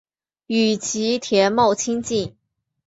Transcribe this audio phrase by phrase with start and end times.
[0.47, 2.35] 与吉田茂亲近。